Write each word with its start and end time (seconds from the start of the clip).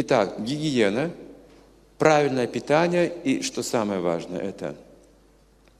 Итак, 0.00 0.40
гигиена, 0.40 1.10
правильное 1.98 2.46
питание 2.46 3.12
и, 3.24 3.42
что 3.42 3.64
самое 3.64 3.98
важное, 3.98 4.38
это 4.38 4.76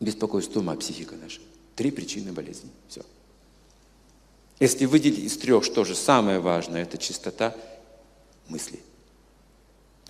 беспокойство 0.00 0.58
ума, 0.58 0.74
психика 0.74 1.14
наша. 1.14 1.40
Три 1.76 1.92
причины 1.92 2.32
болезни. 2.32 2.68
Все. 2.88 3.02
Если 4.58 4.86
выделить 4.86 5.20
из 5.20 5.38
трех, 5.38 5.62
что 5.62 5.84
же 5.84 5.94
самое 5.94 6.40
важное, 6.40 6.82
это 6.82 6.98
чистота 6.98 7.54
мыслей. 8.48 8.80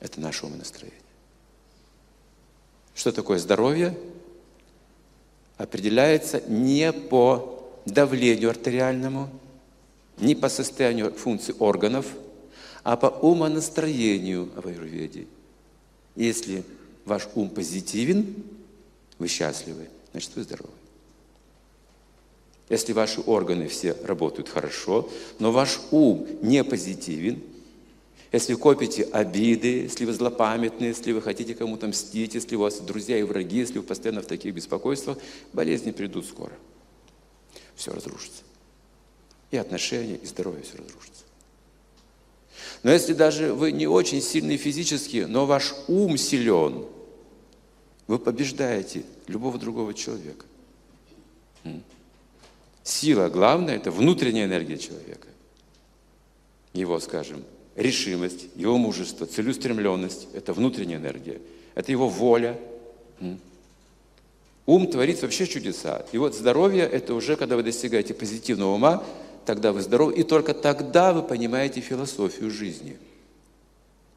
Это 0.01 0.23
наше 0.23 0.47
умонастроение. 0.47 0.99
Что 2.95 3.13
такое 3.13 3.39
здоровье? 3.39 3.95
Определяется 5.59 6.41
не 6.49 6.95
по 6.95 7.63
давлению 7.85 8.49
артериальному, 8.49 9.29
не 10.17 10.35
по 10.35 10.49
состоянию 10.49 11.13
функций 11.13 11.55
органов, 11.59 12.07
а 12.83 12.97
по 12.97 13.07
умонастроению 13.07 14.51
в 14.55 14.67
аюрведе. 14.67 15.27
Если 16.17 16.65
ваш 17.05 17.29
ум 17.35 17.51
позитивен, 17.51 18.35
вы 19.19 19.29
счастливы, 19.29 19.89
значит 20.13 20.31
вы 20.37 20.43
здоровы. 20.43 20.73
Если 22.69 22.93
ваши 22.93 23.21
органы 23.23 23.69
все 23.69 23.97
работают 24.05 24.49
хорошо, 24.49 25.09
но 25.39 25.53
ваш 25.53 25.81
ум 25.91 26.27
не 26.43 26.63
позитивен, 26.65 27.43
если 28.31 28.55
копите 28.55 29.05
обиды, 29.05 29.83
если 29.85 30.05
вы 30.05 30.13
злопамятны, 30.13 30.85
если 30.85 31.13
вы 31.13 31.23
хотите 31.23 31.55
кому-то 31.55 31.87
мстить, 31.87 32.35
если 32.35 32.57
у 32.57 32.61
вас 32.61 32.79
друзья 32.81 33.17
и 33.19 33.23
враги, 33.23 33.59
если 33.59 33.79
вы 33.79 33.85
постоянно 33.85 34.21
в 34.21 34.27
таких 34.27 34.55
беспокойствах, 34.55 35.17
болезни 35.55 35.93
придут 35.93 36.27
скоро. 36.27 36.53
Все 37.75 37.91
разрушится. 37.91 38.43
И 39.51 39.57
отношения, 39.57 40.17
и 40.17 40.27
здоровье 40.27 40.63
все 40.63 40.77
разрушится. 40.77 41.25
Но 42.83 42.93
если 42.93 43.13
даже 43.13 43.53
вы 43.53 43.73
не 43.73 43.87
очень 43.87 44.23
сильный 44.23 44.57
физически, 44.57 45.27
но 45.29 45.47
ваш 45.47 45.75
ум 45.89 46.17
силен, 46.17 46.85
вы 48.07 48.19
побеждаете 48.19 49.05
любого 49.27 49.59
другого 49.59 49.95
человека. 49.95 50.47
Сила 52.83 53.29
главная– 53.29 53.77
это 53.77 53.91
внутренняя 53.91 54.47
энергия 54.47 54.79
человека. 54.79 55.29
Его, 56.73 56.99
скажем, 57.01 57.45
решимость, 57.77 58.47
его 58.57 58.79
мужество, 58.79 59.27
целеустремленность– 59.27 60.29
это 60.33 60.55
внутренняя 60.55 60.99
энергия. 60.99 61.41
Это 61.75 61.93
его 61.93 62.09
воля. 62.09 62.59
Ум 64.65 64.87
творит 64.87 65.21
вообще 65.21 65.47
чудеса. 65.47 66.07
И 66.13 66.19
вот 66.19 66.35
здоровье– 66.35 66.85
это 66.93 67.15
уже, 67.15 67.37
когда 67.37 67.57
вы 67.57 67.63
достигаете 67.63 68.15
позитивного 68.15 68.75
ума, 68.75 69.05
тогда 69.49 69.73
вы 69.73 69.81
здоровы, 69.81 70.13
и 70.13 70.25
только 70.25 70.53
тогда 70.53 71.15
вы 71.15 71.23
понимаете 71.23 71.81
философию 71.81 72.51
жизни– 72.51 72.99